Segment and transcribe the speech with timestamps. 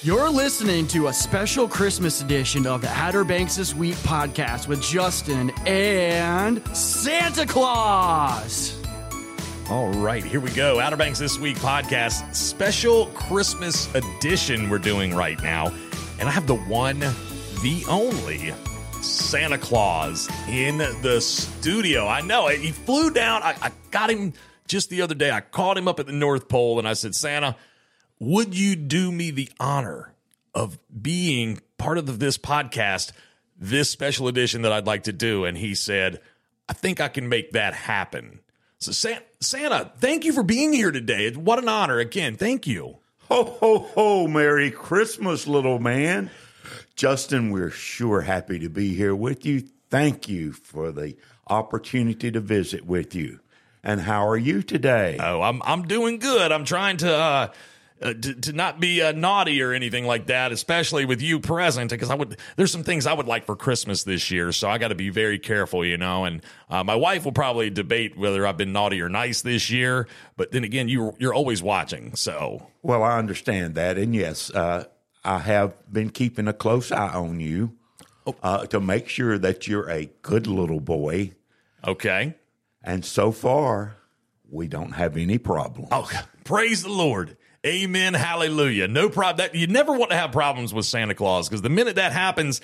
[0.00, 4.80] You're listening to a special Christmas edition of the Outer Banks This Week podcast with
[4.80, 8.80] Justin and Santa Claus.
[9.68, 10.78] All right, here we go.
[10.78, 15.74] Outer Banks This Week podcast, special Christmas edition we're doing right now.
[16.20, 18.54] And I have the one, the only
[19.02, 22.06] Santa Claus in the studio.
[22.06, 23.42] I know he flew down.
[23.42, 24.32] I, I got him
[24.68, 25.32] just the other day.
[25.32, 27.56] I called him up at the North Pole and I said, Santa,
[28.18, 30.14] would you do me the honor
[30.54, 33.12] of being part of this podcast,
[33.56, 35.44] this special edition that I'd like to do?
[35.44, 36.20] And he said,
[36.68, 38.40] I think I can make that happen.
[38.78, 38.92] So,
[39.40, 41.30] Santa, thank you for being here today.
[41.32, 41.98] What an honor.
[41.98, 42.98] Again, thank you.
[43.28, 44.28] Ho, ho, ho.
[44.28, 46.30] Merry Christmas, little man.
[46.94, 49.64] Justin, we're sure happy to be here with you.
[49.90, 51.16] Thank you for the
[51.48, 53.40] opportunity to visit with you.
[53.82, 55.18] And how are you today?
[55.20, 56.52] Oh, I'm I'm doing good.
[56.52, 57.48] I'm trying to uh,
[58.00, 61.90] uh, to, to, not be uh, naughty or anything like that, especially with you present,
[61.90, 62.38] because I would.
[62.56, 65.10] There's some things I would like for Christmas this year, so I got to be
[65.10, 66.24] very careful, you know.
[66.24, 70.06] And uh, my wife will probably debate whether I've been naughty or nice this year,
[70.36, 72.68] but then again, you you're always watching, so.
[72.82, 74.84] Well, I understand that, and yes, uh,
[75.24, 77.76] I have been keeping a close eye on you
[78.26, 78.36] oh.
[78.42, 81.32] uh, to make sure that you're a good little boy.
[81.86, 82.34] Okay.
[82.82, 83.96] And so far,
[84.50, 85.88] we don't have any problems.
[85.92, 86.10] Oh,
[86.44, 87.36] praise the Lord.
[87.66, 88.14] Amen.
[88.14, 88.86] Hallelujah.
[88.86, 89.38] No problem.
[89.38, 92.60] That you never want to have problems with Santa Claus because the minute that happens,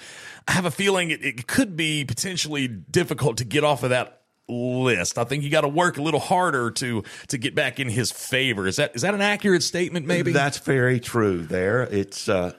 [0.46, 4.22] I have a feeling it, it could be potentially difficult to get off of that
[4.48, 5.18] list.
[5.18, 8.12] I think you got to work a little harder to to get back in his
[8.12, 8.66] favor.
[8.66, 10.06] Is that is that an accurate statement?
[10.06, 11.42] Maybe that's very true.
[11.42, 12.52] There, it's uh,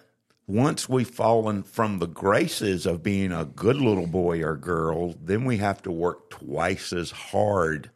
[0.47, 5.45] once we've fallen from the graces of being a good little boy or girl, then
[5.45, 7.89] we have to work twice as hard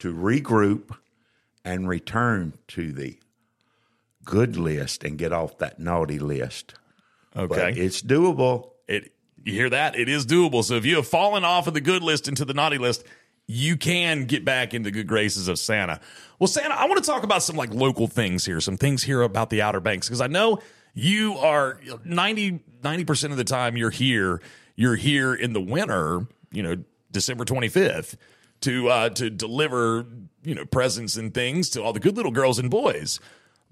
[0.00, 0.96] to regroup
[1.64, 3.18] and return to the
[4.24, 6.74] good list and get off that naughty list.
[7.36, 7.46] Okay.
[7.46, 8.70] But it's doable.
[8.88, 9.12] It
[9.44, 9.96] you hear that?
[9.96, 10.62] It is doable.
[10.62, 13.04] So if you have fallen off of the good list into the naughty list,
[13.46, 16.00] you can get back into the good graces of Santa.
[16.38, 19.22] Well, Santa, I want to talk about some like local things here, some things here
[19.22, 20.60] about the Outer Banks because I know
[20.94, 22.60] you are 90
[23.04, 24.40] percent of the time you're here,
[24.76, 26.76] you're here in the winter, you know,
[27.10, 28.16] December 25th
[28.62, 30.06] to uh to deliver,
[30.44, 33.20] you know, presents and things to all the good little girls and boys.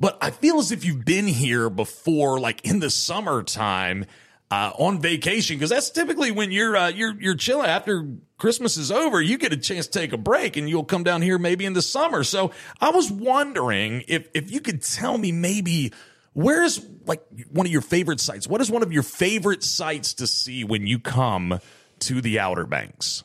[0.00, 4.06] But I feel as if you've been here before, like in the summertime,
[4.50, 8.91] uh, on vacation, because that's typically when you're uh, you're you're chilling after Christmas is
[8.91, 9.21] over.
[9.21, 11.75] You get a chance to take a break, and you'll come down here maybe in
[11.75, 12.25] the summer.
[12.25, 12.50] So
[12.81, 15.93] I was wondering if if you could tell me maybe
[16.32, 17.22] where's like
[17.53, 18.49] one of your favorite sites.
[18.49, 21.61] What is one of your favorite sites to see when you come
[22.00, 23.22] to the Outer Banks?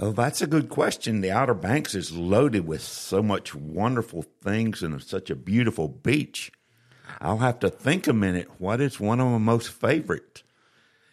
[0.00, 1.20] Oh, that's a good question.
[1.20, 6.52] The Outer Banks is loaded with so much wonderful things and such a beautiful beach.
[7.20, 8.48] I'll have to think a minute.
[8.58, 10.44] What is one of my most favorite?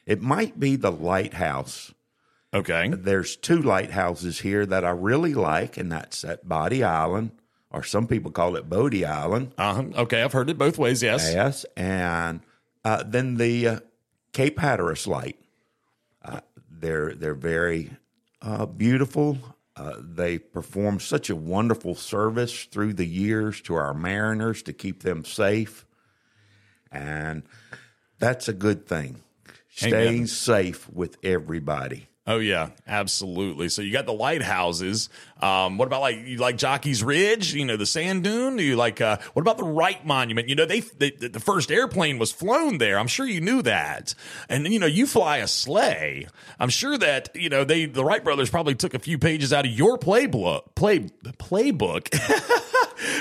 [0.05, 1.93] It might be the lighthouse.
[2.53, 2.89] Okay.
[2.89, 7.31] There's two lighthouses here that I really like, and that's at Body Island,
[7.71, 9.53] or some people call it Bodie Island.
[9.57, 9.85] Uh-huh.
[9.95, 11.01] Okay, I've heard it both ways.
[11.01, 11.33] Yes.
[11.33, 12.41] Yes, and
[12.83, 13.79] uh, then the uh,
[14.31, 15.39] Cape Hatteras light.
[16.23, 17.91] Uh, they're they're very
[18.45, 19.37] uh, beautiful.
[19.75, 25.03] Uh, they perform such a wonderful service through the years to our mariners to keep
[25.03, 25.85] them safe.
[26.91, 27.43] And
[28.19, 29.21] that's a good thing.
[29.69, 30.27] Staying Amen.
[30.27, 32.07] safe with everybody.
[32.27, 33.69] Oh yeah, absolutely.
[33.69, 35.09] So you got the lighthouses.
[35.41, 37.53] Um, what about like you like Jockey's Ridge?
[37.53, 38.57] You know the sand dune.
[38.57, 40.49] Do you like uh, what about the Wright Monument?
[40.49, 42.97] You know they, they, the first airplane was flown there.
[42.97, 44.15] I'm sure you knew that.
[44.49, 46.27] And you know you fly a sleigh.
[46.59, 49.65] I'm sure that you know they the Wright brothers probably took a few pages out
[49.65, 51.01] of your playbook play
[51.37, 52.09] playbook.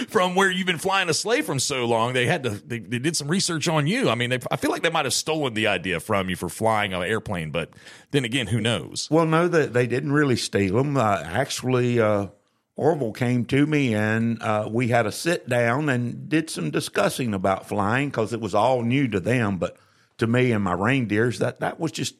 [0.08, 2.98] from where you've been flying a sleigh from so long, they had to they, they
[2.98, 4.08] did some research on you.
[4.08, 6.48] I mean, they, I feel like they might have stolen the idea from you for
[6.48, 7.70] flying an airplane, but
[8.10, 9.08] then again, who knows?
[9.10, 10.96] Well, no, they, they didn't really steal them.
[10.96, 12.28] Uh, actually, uh,
[12.76, 17.32] Orville came to me and uh, we had a sit down and did some discussing
[17.34, 19.76] about flying because it was all new to them, but
[20.18, 22.14] to me and my reindeers, that that was just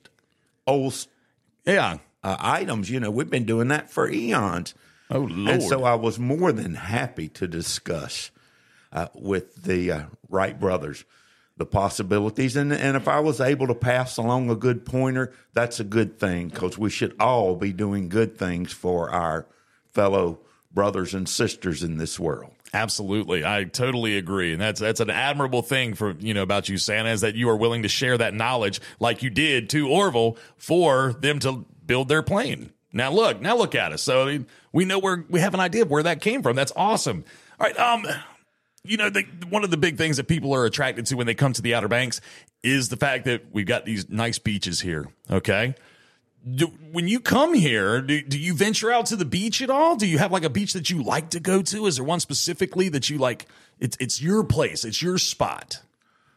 [0.66, 1.06] old,
[1.64, 2.90] yeah, uh, items.
[2.90, 4.74] You know, we've been doing that for eons.
[5.10, 5.50] Oh Lord!
[5.50, 8.30] And so I was more than happy to discuss
[8.92, 11.04] uh, with the uh, Wright brothers
[11.56, 15.78] the possibilities, and and if I was able to pass along a good pointer, that's
[15.78, 19.46] a good thing because we should all be doing good things for our
[19.92, 20.40] fellow
[20.72, 22.50] brothers and sisters in this world.
[22.72, 23.44] Absolutely.
[23.44, 24.52] I totally agree.
[24.52, 27.48] And that's that's an admirable thing for you know about you, Santa, is that you
[27.48, 32.08] are willing to share that knowledge like you did to Orville for them to build
[32.08, 32.72] their plane.
[32.94, 34.02] Now look, now look at us.
[34.02, 36.56] So we know where we have an idea of where that came from.
[36.56, 37.24] That's awesome.
[37.60, 37.78] All right.
[37.78, 38.06] Um,
[38.84, 41.34] you know, the, one of the big things that people are attracted to when they
[41.34, 42.20] come to the Outer Banks
[42.62, 45.08] is the fact that we've got these nice beaches here.
[45.30, 45.74] Okay.
[46.48, 49.96] Do, when you come here, do, do you venture out to the beach at all?
[49.96, 51.86] Do you have like a beach that you like to go to?
[51.86, 53.46] Is there one specifically that you like?
[53.80, 54.84] It's it's your place.
[54.84, 55.80] It's your spot.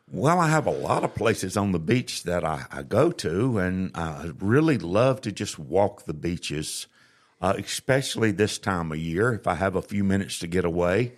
[0.10, 3.58] Well, I have a lot of places on the beach that I, I go to,
[3.58, 6.88] and I really love to just walk the beaches,
[7.42, 11.14] uh, especially this time of year if I have a few minutes to get away,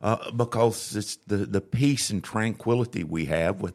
[0.00, 3.74] uh, because it's the, the peace and tranquility we have with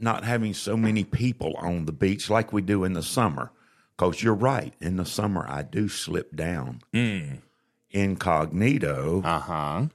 [0.00, 3.50] not having so many people on the beach like we do in the summer.
[3.96, 6.80] Because you're right, in the summer I do slip down
[7.90, 9.86] incognito, Uh huh.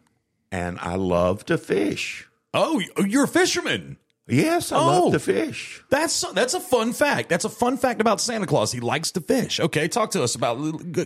[0.52, 2.28] and I love to fish.
[2.54, 3.98] Oh, you're a fisherman.
[4.28, 4.86] Yes, I Oh.
[5.06, 5.84] love to fish.
[5.90, 7.28] That's that's a fun fact.
[7.30, 8.72] That's a fun fact about Santa Claus.
[8.72, 9.60] He likes to fish.
[9.60, 10.58] Okay, talk to us about.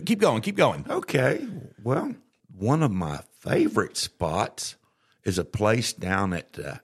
[0.06, 0.40] Keep going.
[0.42, 0.84] Keep going.
[0.88, 1.44] Okay.
[1.82, 2.14] Well,
[2.56, 4.76] one of my favorite spots
[5.24, 6.76] is a place down at uh,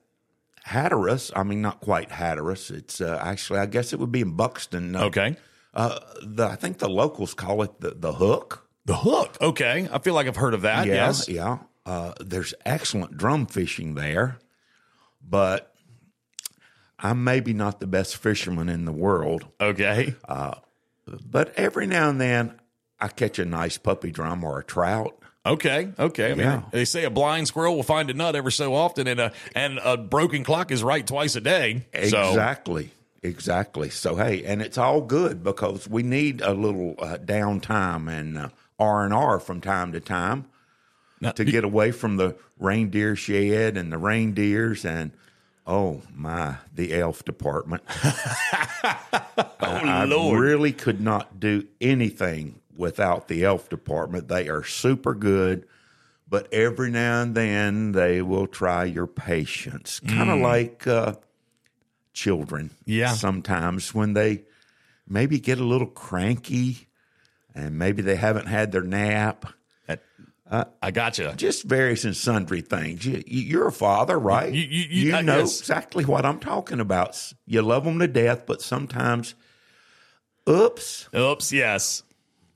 [0.66, 1.30] Hatteras.
[1.36, 2.70] I mean, not quite Hatteras.
[2.70, 4.96] It's uh, actually, I guess it would be in Buxton.
[4.96, 5.36] Uh, Okay.
[5.72, 8.68] Uh, the, I think the locals call it the, the hook.
[8.84, 9.36] The hook.
[9.40, 10.86] Okay, I feel like I've heard of that.
[10.86, 10.94] Yeah.
[10.94, 11.28] yes.
[11.28, 11.58] Yeah.
[11.84, 14.38] Uh, there's excellent drum fishing there,
[15.28, 15.74] but
[16.98, 19.46] I'm maybe not the best fisherman in the world.
[19.60, 20.14] Okay.
[21.06, 22.54] But every now and then,
[22.98, 25.16] I catch a nice puppy drum or a trout.
[25.44, 25.90] Okay.
[25.98, 26.26] Okay.
[26.32, 26.62] I mean, Yeah.
[26.70, 29.78] they say a blind squirrel will find a nut every so often, and a and
[29.84, 31.84] a broken clock is right twice a day.
[32.08, 32.90] So Exactly.
[33.22, 33.90] Exactly.
[33.90, 38.48] So hey, and it's all good because we need a little uh, downtime and uh,
[38.78, 40.46] R and R from time to time
[41.24, 45.12] Now, to get away from the reindeer shed and the reindeers and
[45.66, 47.82] oh my, the elf department.
[49.60, 50.38] I Lord.
[50.38, 54.28] really could not do anything without the elf department.
[54.28, 55.66] They are super good,
[56.28, 61.14] but every now and then they will try your patience, kind of like uh,
[62.12, 62.70] children.
[62.84, 63.12] Yeah.
[63.12, 64.42] Sometimes when they
[65.08, 66.88] maybe get a little cranky
[67.54, 69.46] and maybe they haven't had their nap.
[70.82, 71.34] I got gotcha.
[71.36, 73.04] Just various and sundry things.
[73.06, 74.52] You, you- you're a father, right?
[74.52, 75.60] You- you- you- uh, know yes.
[75.60, 77.32] exactly what I'm talking about.
[77.46, 79.34] You love them to death, but sometimes,
[80.48, 81.08] oops.
[81.14, 81.52] Oops.
[81.52, 82.02] Yes.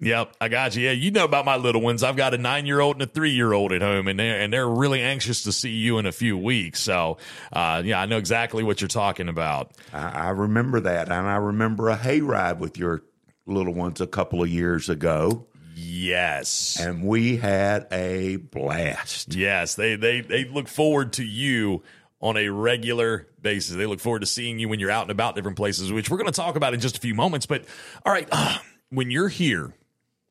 [0.01, 0.85] Yep, I got you.
[0.85, 2.05] Yeah, you know about my little ones.
[2.05, 4.41] I've got a nine year old and a three year old at home, and they're
[4.41, 6.79] and they're really anxious to see you in a few weeks.
[6.79, 7.19] So,
[7.53, 9.73] uh, yeah, I know exactly what you're talking about.
[9.93, 13.03] I, I remember that, and I remember a hayride with your
[13.45, 15.49] little ones a couple of years ago,
[15.81, 19.37] Yes, and we had a blast.
[19.37, 21.85] yes, they they they look forward to you
[22.21, 23.77] on a regular basis.
[23.77, 26.17] They look forward to seeing you when you're out and about different places, which we're
[26.17, 27.47] going to talk about in just a few moments.
[27.47, 27.65] But
[28.05, 28.59] all right, uh,
[28.91, 29.73] when you're here.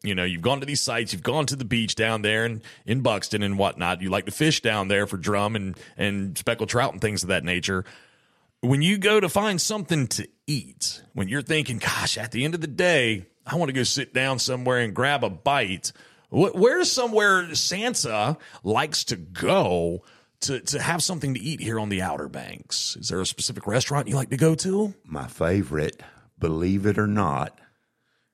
[0.04, 2.62] You know, you've gone to these sites, you've gone to the beach down there in,
[2.86, 4.00] in Buxton and whatnot.
[4.00, 7.30] You like to fish down there for drum and, and speckled trout and things of
[7.30, 7.84] that nature.
[8.62, 12.54] When you go to find something to eat, when you're thinking, gosh, at the end
[12.54, 15.92] of the day, I want to go sit down somewhere and grab a bite,
[16.30, 20.04] where's somewhere Santa likes to go
[20.42, 22.96] to, to have something to eat here on the Outer Banks?
[23.00, 24.94] Is there a specific restaurant you like to go to?
[25.06, 26.02] My favorite,
[26.38, 27.58] believe it or not,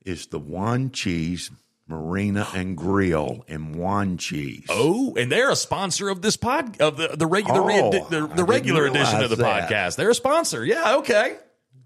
[0.06, 1.52] is the Wanchese
[1.88, 4.66] Marina and Grill in Wanchese.
[4.70, 8.26] Oh, and they're a sponsor of this pod of the the regular Oh, edi- the,
[8.28, 9.70] the regular edition of the that.
[9.70, 9.98] podcast.
[9.98, 10.66] They're a sponsor.
[10.66, 11.38] Yeah, okay.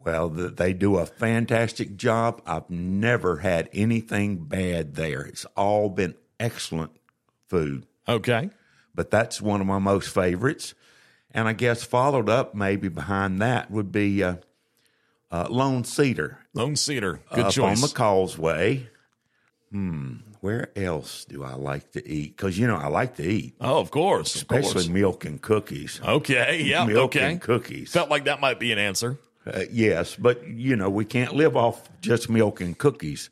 [0.08, 2.42] Well, they do a fantastic job.
[2.46, 5.20] I've never had anything bad there.
[5.20, 6.92] It's all been excellent
[7.48, 7.86] food.
[8.08, 8.50] Okay.
[8.96, 10.76] But that's one of my most favorites.
[11.32, 14.38] And I guess followed up maybe behind that would be uh,
[15.30, 17.20] uh, Lone Cedar Lone Cedar.
[17.34, 17.76] Good choice.
[17.76, 18.88] on the causeway.
[19.72, 20.20] Hmm.
[20.40, 22.38] Where else do I like to eat?
[22.38, 24.36] Because, you know, I like to eat, oh, of course.
[24.36, 24.88] Of especially course.
[24.88, 26.00] milk and cookies.
[26.02, 26.62] Okay.
[26.64, 26.86] Yeah.
[26.86, 27.32] milk okay.
[27.32, 27.92] and cookies.
[27.92, 29.18] Felt like that might be an answer.
[29.54, 33.30] Uh, yes, but you know we can't live off just milk and cookies.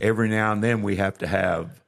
[0.00, 1.82] Every now and then we have to have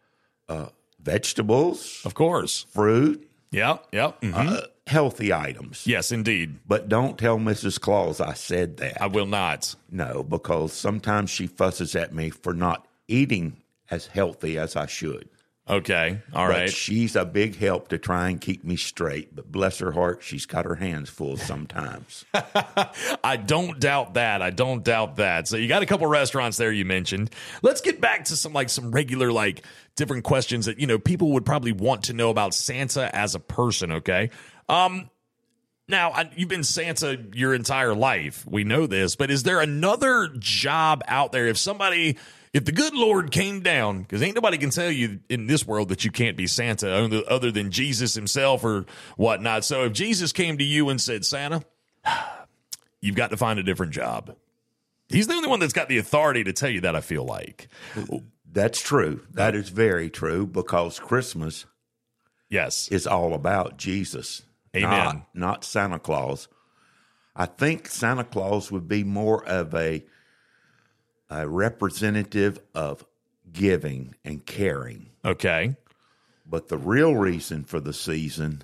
[0.49, 0.67] uh,
[1.01, 2.67] vegetables, Of course.
[2.73, 3.87] fruit, Yep.
[3.93, 4.21] Yep.
[4.23, 4.35] mhm.
[4.35, 5.87] uh, healthy items.
[5.87, 6.59] yes, indeed.
[6.67, 7.79] But don't tell Mrs.
[7.81, 9.01] Claus I said that.
[9.01, 9.75] I will not.
[9.91, 13.59] no, because sometimes she fusses at me for not eating
[13.91, 15.29] as healthy as I should.
[15.69, 16.19] Okay.
[16.35, 16.73] All But right.
[16.73, 19.35] she's a big help to try and keep me straight.
[19.35, 22.25] But bless her heart, she's got her hands full sometimes.
[22.35, 24.43] I don't doubt that.
[24.43, 25.47] I don't doubt that.
[25.47, 27.31] So you got a couple restaurants there you mentioned.
[27.63, 29.65] Let's get back to some like some regular like
[29.95, 33.41] different questions that you know people would probably want to know about Santa as a
[33.41, 34.31] person, okay?
[34.69, 35.09] Um
[35.89, 38.47] now, I, you've been Santa your entire life.
[38.47, 42.17] We know this, but is there another job out there if somebody
[42.53, 45.89] if the good Lord came down, because ain't nobody can tell you in this world
[45.89, 46.93] that you can't be Santa
[47.29, 48.85] other- than Jesus himself or
[49.17, 49.65] whatnot.
[49.65, 51.63] So if Jesus came to you and said, Santa,
[53.01, 54.37] you've got to find a different job.
[55.09, 57.69] He's the only one that's got the authority to tell you that, I feel like.
[58.51, 59.23] That's true.
[59.33, 61.67] That is very true because Christmas
[62.49, 62.89] Yes.
[62.89, 64.43] is all about Jesus,
[64.77, 64.89] Amen.
[64.91, 66.49] not, not Santa Claus.
[67.35, 70.05] I think Santa Claus would be more of a,
[71.41, 73.05] a representative of
[73.51, 75.11] giving and caring.
[75.25, 75.77] Okay.
[76.47, 78.63] But the real reason for the season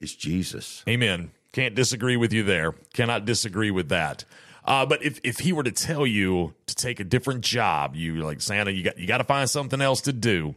[0.00, 0.82] is Jesus.
[0.88, 1.32] Amen.
[1.52, 2.72] Can't disagree with you there.
[2.94, 4.24] Cannot disagree with that.
[4.64, 8.16] Uh, but if, if he were to tell you to take a different job, you
[8.22, 10.54] like Santa, you got you got to find something else to do.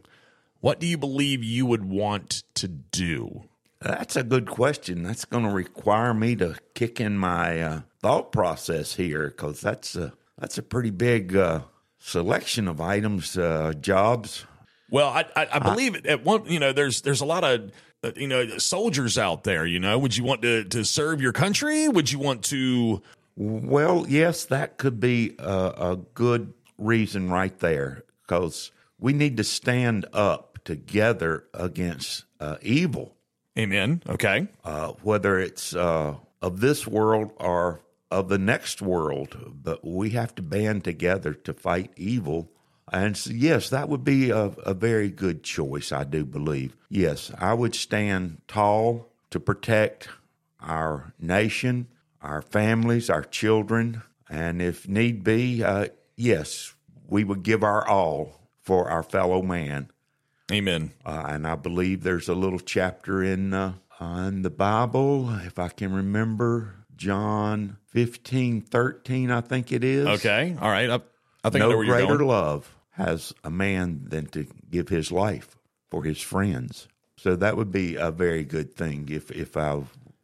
[0.60, 3.44] What do you believe you would want to do?
[3.80, 5.04] That's a good question.
[5.04, 9.94] That's going to require me to kick in my uh, thought process here because that's
[9.94, 11.60] a that's a pretty big uh,
[11.98, 14.46] selection of items, uh, jobs.
[14.90, 16.46] Well, I I, I believe it at one.
[16.46, 19.66] You know, there's there's a lot of uh, you know soldiers out there.
[19.66, 21.88] You know, would you want to to serve your country?
[21.88, 23.02] Would you want to?
[23.36, 25.42] Well, yes, that could be a,
[25.92, 33.14] a good reason right there because we need to stand up together against uh, evil,
[33.56, 34.02] Amen.
[34.08, 34.48] Okay.
[34.64, 37.80] uh, whether it's uh, of this world or
[38.10, 39.54] of the next world.
[39.62, 42.50] But we have to band together to fight evil.
[42.90, 46.74] And so, yes, that would be a, a very good choice, I do believe.
[46.88, 50.08] Yes, I would stand tall to protect
[50.60, 51.88] our nation,
[52.22, 56.74] our families, our children, and if need be, uh, yes,
[57.06, 59.90] we would give our all for our fellow man.
[60.50, 60.92] Amen.
[61.04, 65.68] Uh, and I believe there's a little chapter in uh, in the Bible, if I
[65.68, 70.06] can remember, John 15, 13, I think it is.
[70.06, 70.54] Okay.
[70.60, 70.90] All right.
[70.90, 71.00] I,
[71.44, 74.88] I think I know No where you're greater love has a man than to give
[74.88, 75.56] his life
[75.90, 76.88] for his friends.
[77.16, 79.80] So that would be a very good thing if if I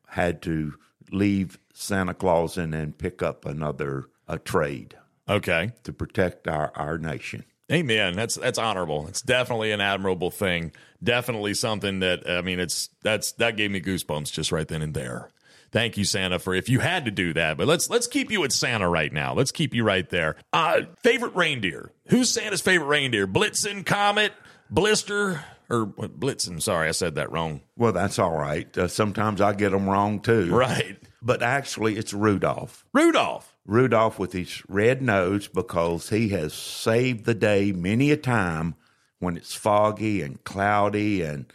[0.09, 0.75] had to
[1.11, 4.97] leave Santa Claus and then pick up another a trade
[5.29, 5.73] Okay.
[5.85, 7.45] to protect our, our nation.
[7.73, 8.15] Amen.
[8.15, 9.07] That's that's honorable.
[9.07, 10.73] It's definitely an admirable thing.
[11.03, 12.61] Definitely something that I mean.
[12.61, 15.31] It's that's that gave me goosebumps just right then and there.
[15.75, 17.57] Thank you, Santa, for if you had to do that.
[17.57, 19.35] But let's let's keep you at Santa right now.
[19.35, 20.37] Let's keep you right there.
[20.53, 21.91] Uh, favorite reindeer?
[22.11, 23.27] Who's Santa's favorite reindeer?
[23.27, 24.33] Blitzen, Comet,
[24.71, 26.63] Blister, or Blitzen?
[26.63, 27.61] Sorry, I said that wrong.
[27.77, 28.79] Well, that's all right.
[28.79, 30.55] Uh, sometimes I get them wrong too.
[30.55, 32.85] Right, But actually, it's Rudolph.
[32.93, 33.57] Rudolph.
[33.67, 38.77] Rudolph with his red nose because he has saved the day many a time
[39.19, 41.47] when it's foggy and cloudy and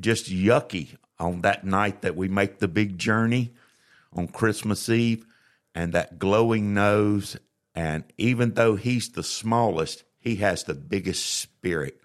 [0.00, 3.54] just yucky on that night that we make the big journey
[4.12, 5.24] on Christmas Eve
[5.74, 7.36] and that glowing nose.
[7.74, 12.00] And even though he's the smallest, he has the biggest spirit.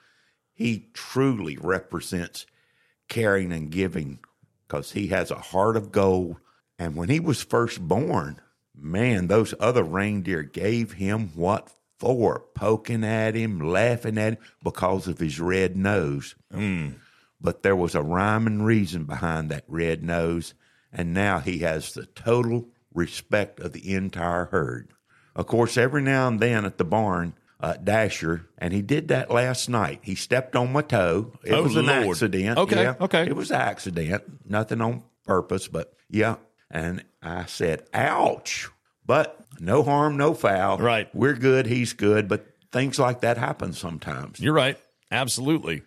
[0.53, 2.45] He truly represents
[3.07, 4.19] caring and giving
[4.67, 6.37] because he has a heart of gold.
[6.79, 8.39] And when he was first born,
[8.75, 12.45] man, those other reindeer gave him what for?
[12.53, 16.35] Poking at him, laughing at him because of his red nose.
[16.53, 16.95] Mm.
[17.43, 20.53] But there was a rhyme and reason behind that red nose,
[20.91, 24.89] and now he has the total respect of the entire herd.
[25.35, 29.29] Of course, every now and then at the barn, uh, Dasher, and he did that
[29.29, 29.99] last night.
[30.03, 31.33] He stepped on my toe.
[31.43, 32.07] It Oh, was an Lord.
[32.09, 32.57] accident.
[32.57, 33.23] Okay, Yeah, okay.
[33.27, 36.35] It was an accident, nothing on purpose, but yeah.
[36.71, 38.69] And I said, ouch.
[39.05, 40.77] But no harm, no foul.
[40.77, 41.13] Right.
[41.15, 41.65] We're good.
[41.67, 42.27] He's good.
[42.27, 44.39] But things like that happen sometimes.
[44.39, 44.77] You're right.
[45.11, 45.83] Absolutely.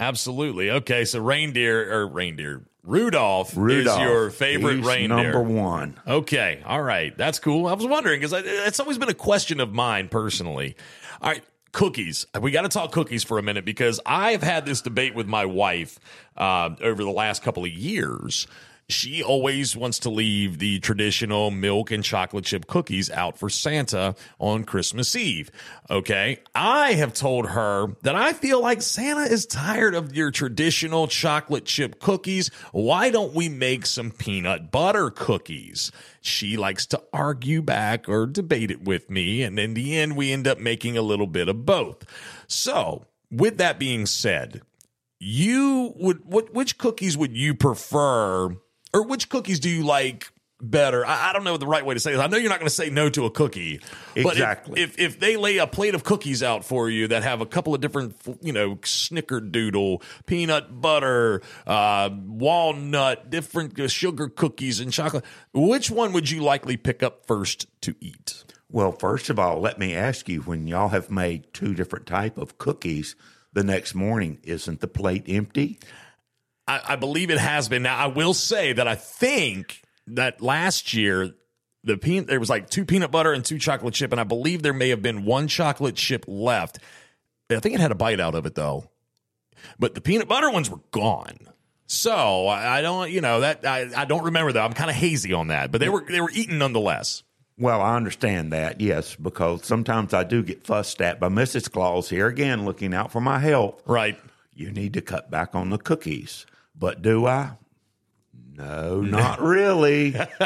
[0.00, 0.70] Absolutely.
[0.70, 2.62] Okay, so reindeer or reindeer.
[2.82, 4.00] Rudolph, Rudolph.
[4.00, 5.32] is your favorite He's reindeer.
[5.32, 6.00] Number one.
[6.06, 7.66] Okay, all right, that's cool.
[7.66, 10.76] I was wondering because it's always been a question of mine personally.
[11.20, 12.26] All right, cookies.
[12.40, 15.44] We got to talk cookies for a minute because I've had this debate with my
[15.44, 15.98] wife
[16.36, 18.46] uh, over the last couple of years.
[18.90, 24.14] She always wants to leave the traditional milk and chocolate chip cookies out for Santa
[24.38, 25.50] on Christmas Eve.
[25.88, 26.40] Okay.
[26.54, 31.64] I have told her that I feel like Santa is tired of your traditional chocolate
[31.64, 32.50] chip cookies.
[32.72, 35.92] Why don't we make some peanut butter cookies?
[36.20, 39.42] She likes to argue back or debate it with me.
[39.42, 42.04] And in the end, we end up making a little bit of both.
[42.46, 44.62] So, with that being said,
[45.20, 48.56] you would what which cookies would you prefer
[48.92, 50.30] or which cookies do you like
[50.62, 52.58] better i, I don't know the right way to say this i know you're not
[52.58, 53.80] going to say no to a cookie
[54.14, 54.82] but if- Exactly.
[54.82, 57.74] if, if they lay a plate of cookies out for you that have a couple
[57.74, 65.24] of different you know snickerdoodle peanut butter uh, walnut different uh, sugar cookies and chocolate
[65.54, 69.78] which one would you likely pick up first to eat Well, first of all, let
[69.80, 73.16] me ask you: when y'all have made two different type of cookies,
[73.52, 75.80] the next morning isn't the plate empty?
[76.70, 77.82] I, I believe it has been.
[77.82, 81.34] Now, I will say that I think that last year
[81.82, 84.62] the peanut there was like two peanut butter and two chocolate chip, and I believe
[84.62, 86.78] there may have been one chocolate chip left.
[87.50, 88.88] I think it had a bite out of it though,
[89.78, 91.38] but the peanut butter ones were gone.
[91.86, 94.64] So I I don't, you know, that I, I don't remember that.
[94.64, 97.24] I'm kind of hazy on that, but they were they were eaten nonetheless.
[97.58, 101.70] Well, I understand that, yes, because sometimes I do get fussed at by Mrs.
[101.70, 103.82] Claus here again, looking out for my health.
[103.86, 104.18] Right.
[104.54, 106.46] You need to cut back on the cookies.
[106.80, 107.52] But do I?
[108.56, 110.16] No, not really.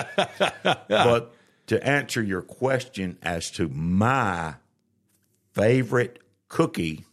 [0.89, 1.35] but
[1.69, 4.57] to answer your question as to my
[5.53, 7.07] favorite cookie,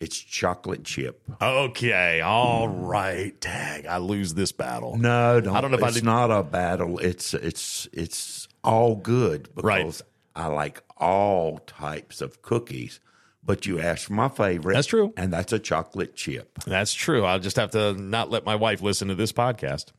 [0.00, 1.22] it's chocolate chip.
[1.40, 2.20] Okay.
[2.22, 2.84] All hmm.
[2.84, 3.40] right.
[3.40, 3.86] Tag.
[3.86, 4.96] I lose this battle.
[4.96, 6.98] No, don't, I don't know if I it's did- not a battle.
[6.98, 10.02] It's it's it's all good because Right.
[10.34, 13.00] I like all types of cookies.
[13.46, 14.74] But you asked for my favorite.
[14.74, 15.12] That's true.
[15.16, 16.58] and that's a chocolate chip.
[16.66, 17.24] That's true.
[17.24, 19.92] I'll just have to not let my wife listen to this podcast.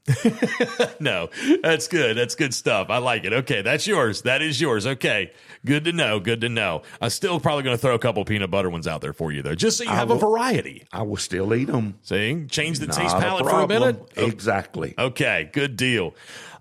[1.00, 1.30] no,
[1.64, 2.18] that's good.
[2.18, 2.90] That's good stuff.
[2.90, 3.32] I like it.
[3.32, 4.24] Okay, that's yours.
[4.24, 4.86] That is yours.
[4.86, 5.32] Okay,
[5.66, 6.20] good to know.
[6.20, 6.82] Good to know.
[7.02, 9.42] I'm still probably going to throw a couple peanut butter ones out there for you,
[9.42, 10.86] though, just so you have a variety.
[10.92, 12.00] I will still eat them.
[12.04, 14.12] See, change the Not taste palette for a minute.
[14.18, 14.94] Exactly.
[14.98, 16.14] Okay, good deal.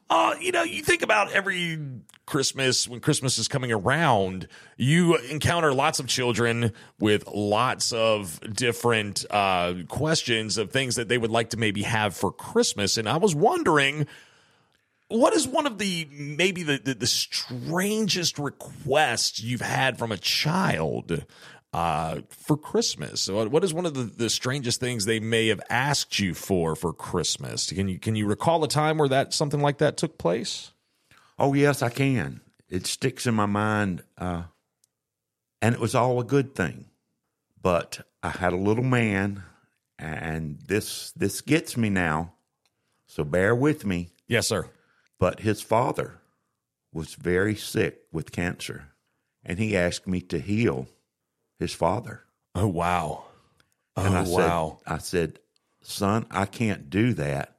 [0.09, 1.79] Uh, you know, you think about every
[2.27, 9.25] Christmas, when Christmas is coming around, you encounter lots of children with lots of different
[9.31, 12.97] uh, questions of things that they would like to maybe have for Christmas.
[12.97, 14.09] And I was wondering,
[15.07, 20.17] what is one of the maybe the, the, the strangest requests you've had from a
[20.17, 21.25] child
[21.73, 23.29] uh, for Christmas?
[23.29, 26.93] What is one of the, the strangest things they may have asked you for for
[26.93, 27.71] Christmas?
[27.71, 30.73] Can you can you recall a time where that something like that took place?
[31.39, 32.41] Oh yes, I can.
[32.69, 34.45] It sticks in my mind, uh,
[35.63, 36.87] and it was all a good thing.
[37.61, 39.43] But I had a little man,
[39.99, 42.35] and this this gets me now.
[43.07, 44.11] So bear with me.
[44.27, 44.69] Yes, sir.
[45.19, 46.21] But his father
[46.93, 48.89] was very sick with cancer,
[49.45, 50.89] and he asked me to heal
[51.59, 52.25] his father.
[52.55, 53.25] Oh wow.
[53.97, 54.79] Oh And I wow.
[54.85, 55.39] said, I said,
[55.83, 57.59] son, I can't do that,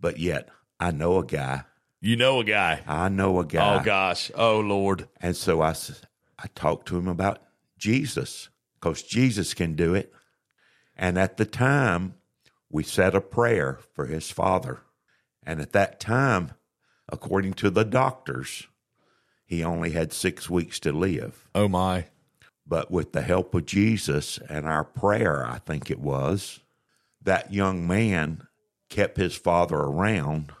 [0.00, 0.48] but yet
[0.80, 1.64] I know a guy.
[2.04, 2.82] You know a guy.
[2.86, 3.76] I know a guy.
[3.76, 4.30] Oh gosh.
[4.34, 5.08] Oh Lord.
[5.22, 5.74] And so I,
[6.38, 7.40] I talked to him about
[7.78, 10.12] Jesus because Jesus can do it.
[10.94, 12.16] And at the time,
[12.68, 14.82] we said a prayer for his father.
[15.44, 16.50] And at that time,
[17.08, 18.66] according to the doctors,
[19.46, 21.48] he only had six weeks to live.
[21.54, 22.08] Oh my.
[22.66, 26.60] But with the help of Jesus and our prayer, I think it was,
[27.22, 28.46] that young man
[28.90, 30.52] kept his father around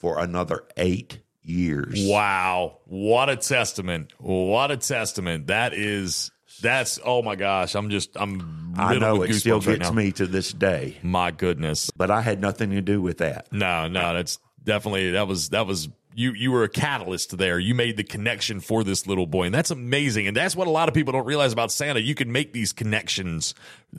[0.00, 1.94] for another eight years.
[2.06, 2.78] Wow.
[2.86, 4.12] What a testament.
[4.18, 5.46] What a testament.
[5.46, 7.74] That is that's oh my gosh.
[7.74, 11.30] I'm just I'm I know it still goosebumps right gets me to this day, My
[11.30, 11.90] goodness.
[11.96, 13.52] but I had nothing to do with that.
[13.52, 17.58] No, no, that's definitely that was that was you you were a catalyst there.
[17.58, 20.26] You made the connection for this little boy, and that's amazing.
[20.26, 22.00] And that's what a lot of people don't realize about Santa.
[22.00, 23.54] You can make these connections.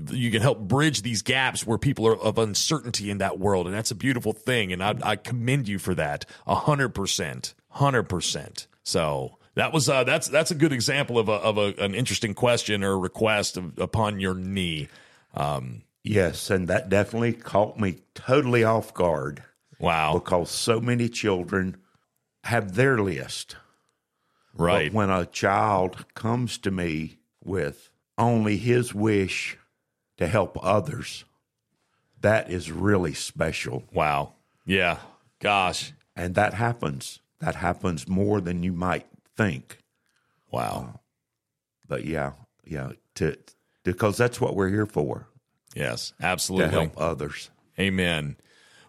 [0.09, 3.75] You can help bridge these gaps where people are of uncertainty in that world, and
[3.75, 4.73] that's a beautiful thing.
[4.73, 6.25] And I, I commend you for that.
[6.47, 8.67] A hundred percent, hundred percent.
[8.83, 9.37] So.
[9.55, 12.85] That was uh, that's that's a good example of a of a, an interesting question
[12.85, 14.87] or request of, upon your knee.
[16.05, 19.43] Yes, and that definitely caught me totally off guard
[19.81, 21.77] Wow, because so many children
[22.45, 23.55] have their list.
[24.53, 24.91] right?
[24.91, 29.57] But when a child comes to me with only his wish
[30.17, 31.23] to help others,
[32.19, 33.83] that is really special.
[33.93, 34.33] Wow,
[34.65, 34.97] yeah,
[35.39, 37.19] gosh, And that happens.
[37.39, 39.77] That happens more than you might think.
[40.51, 40.89] wow.
[40.93, 40.97] Uh,
[41.87, 43.35] but yeah, yeah, to
[43.83, 45.27] because that's what we're here for.
[45.75, 46.69] Yes, To absolutely.
[46.69, 47.49] help others.
[47.79, 48.35] Amen.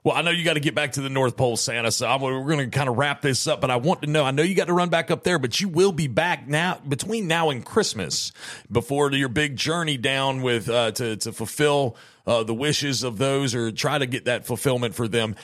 [0.04, 1.92] Well, I know you got to get back to the North Pole, Santa.
[1.92, 3.60] So I'm, we're going to kind of wrap this up.
[3.60, 4.24] But I want to know.
[4.24, 6.80] I know you got to run back up there, but you will be back now
[6.86, 8.32] between now and Christmas
[8.70, 13.54] before your big journey down with uh, to to fulfill uh, the wishes of those
[13.54, 15.36] or try to get that fulfillment for them.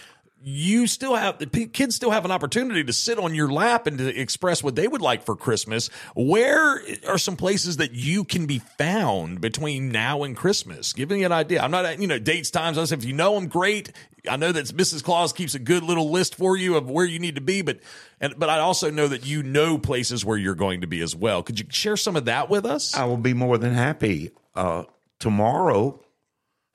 [0.42, 3.98] You still have the kids still have an opportunity to sit on your lap and
[3.98, 5.88] to express what they would like for Christmas.
[6.14, 10.92] Where are some places that you can be found between now and Christmas?
[10.92, 11.60] Give me an idea.
[11.60, 12.78] I'm not, you know, dates, times.
[12.78, 13.92] I if you know them, great.
[14.28, 15.02] I know that Mrs.
[15.02, 17.80] Claus keeps a good little list for you of where you need to be, but
[18.20, 21.14] and but I also know that you know places where you're going to be as
[21.16, 21.42] well.
[21.42, 22.94] Could you share some of that with us?
[22.94, 24.30] I will be more than happy.
[24.54, 24.84] Uh,
[25.18, 26.02] tomorrow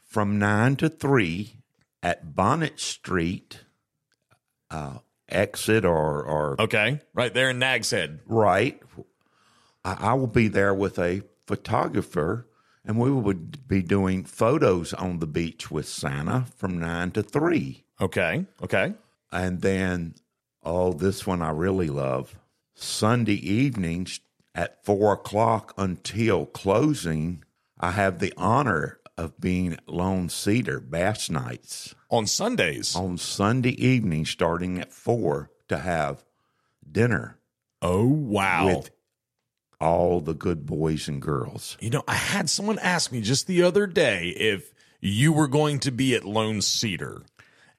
[0.06, 1.58] from 9 to 3
[2.02, 3.62] at Bonnett Street,
[4.70, 8.20] uh, exit or, or Okay, right there in Nags Head.
[8.26, 8.80] right,
[9.84, 12.48] I, I will be there with a photographer,
[12.86, 17.84] and we would be doing photos on the beach with Santa from nine to three.
[18.02, 18.46] Okay.
[18.62, 18.93] Okay.
[19.32, 20.15] And then,
[20.63, 22.38] oh, this one I really love.
[22.76, 24.19] Sunday evenings
[24.56, 27.43] at four o'clock until closing,
[27.80, 32.96] I have the honor of being Lone Cedar Bass Nights On Sundays.
[32.96, 36.24] on Sunday evening, starting at four, to have
[36.91, 37.38] dinner
[37.82, 38.65] Oh, wow.
[38.67, 38.89] with
[39.84, 41.78] all the good boys and girls.
[41.80, 45.80] You know, I had someone ask me just the other day if you were going
[45.80, 47.22] to be at Lone Cedar.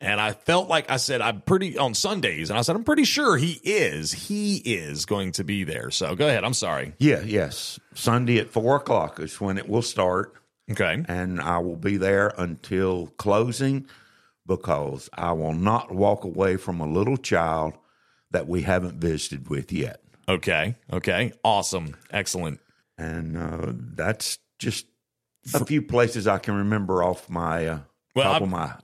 [0.01, 2.51] And I felt like I said, I'm pretty on Sundays.
[2.51, 4.12] And I said, I'm pretty sure he is.
[4.12, 5.90] He is going to be there.
[5.90, 6.45] So go ahead.
[6.45, 6.93] I'm sorry.
[6.99, 7.81] Yeah, yes.
[7.95, 10.35] Sunday at four o'clock is when it will start.
[10.71, 11.05] Okay.
[11.09, 13.87] and I will be there until closing
[14.47, 17.75] because I will not walk away from a little child
[18.31, 20.04] that we haven't visited with yet.
[20.29, 20.77] Okay.
[20.93, 21.33] Okay.
[21.43, 21.97] Awesome.
[22.11, 22.61] Excellent.
[22.99, 24.87] And uh, that's just
[25.55, 27.79] a few places I can remember off my uh,
[28.15, 28.75] Well, top I'm- of my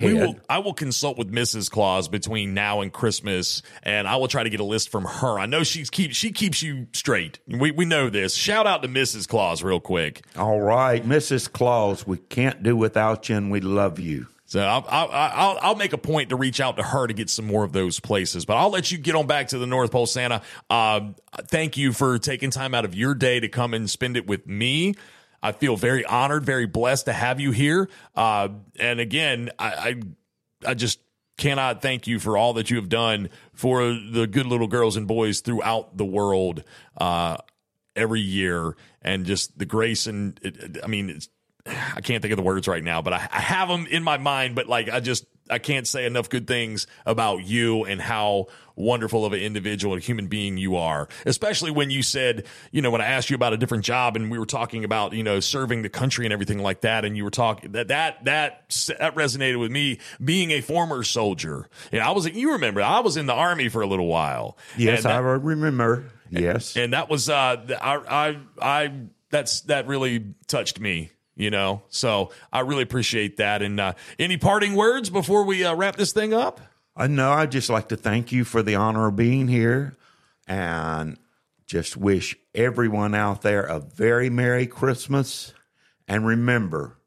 [0.00, 0.26] We head.
[0.26, 1.70] will, I will consult with Mrs.
[1.70, 5.38] Claus between now and Christmas, and I will try to get a list from her.
[5.38, 7.38] I know she's keep she keeps you straight.
[7.46, 8.34] We we know this.
[8.34, 9.28] Shout out to Mrs.
[9.28, 10.24] Claus real quick.
[10.36, 11.50] All right, Mrs.
[11.52, 14.26] Claus, we can't do without you, and we love you.
[14.50, 17.46] So I'll, I'll, I'll, make a point to reach out to her to get some
[17.46, 18.44] more of those places.
[18.44, 20.42] But I'll let you get on back to the North Pole, Santa.
[20.68, 24.26] Uh, thank you for taking time out of your day to come and spend it
[24.26, 24.96] with me.
[25.40, 27.88] I feel very honored, very blessed to have you here.
[28.16, 28.48] Uh,
[28.80, 30.02] and again, I,
[30.66, 30.98] I, I just
[31.38, 35.06] cannot thank you for all that you have done for the good little girls and
[35.06, 36.64] boys throughout the world.
[36.96, 37.36] Uh,
[37.94, 41.28] every year and just the grace and it- I mean, it's,
[41.70, 44.18] I can't think of the words right now, but I, I have them in my
[44.18, 48.46] mind, but like, I just, I can't say enough good things about you and how
[48.76, 51.08] wonderful of an individual and human being you are.
[51.26, 54.30] Especially when you said, you know, when I asked you about a different job and
[54.30, 57.04] we were talking about, you know, serving the country and everything like that.
[57.04, 61.68] And you were talking that, that, that, that resonated with me being a former soldier.
[61.90, 64.56] And I was, you remember, I was in the army for a little while.
[64.78, 66.10] Yes, And that- I remember.
[66.32, 66.76] Yes.
[66.76, 68.92] and that was uh I I I
[69.30, 74.36] that's that really touched me you know so I really appreciate that and uh any
[74.36, 76.60] parting words before we uh, wrap this thing up
[76.96, 77.32] I know.
[77.32, 79.96] I'd just like to thank you for the honor of being here
[80.46, 81.16] and
[81.66, 85.54] just wish everyone out there a very Merry Christmas.
[86.08, 86.98] And remember,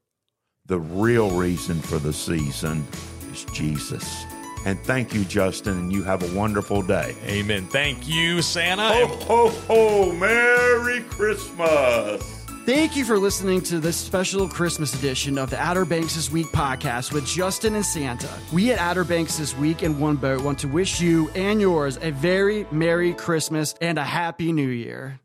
[0.66, 2.84] the real reason for the season
[3.30, 4.24] is Jesus.
[4.66, 7.14] And thank you, Justin, and you have a wonderful day.
[7.26, 10.12] amen thank you Santa Ho, ho, ho!
[10.12, 12.33] Merry Christmas!
[12.64, 16.46] Thank you for listening to this special Christmas edition of the Outer Banks This Week
[16.46, 18.30] podcast with Justin and Santa.
[18.54, 21.98] We at Outer Banks This Week and One Boat want to wish you and yours
[22.00, 25.20] a very Merry Christmas and a Happy New Year.